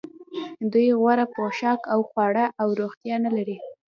دوی 0.71 0.87
غوره 0.99 1.25
پوښاک 1.33 1.81
او 1.93 1.99
خواړه 2.09 2.45
او 2.61 2.67
روغتیا 2.79 3.15
نلري 3.25 3.57